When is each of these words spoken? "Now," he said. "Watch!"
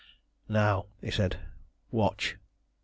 "Now," 0.49 0.87
he 0.99 1.11
said. 1.11 1.37
"Watch!" 1.91 2.37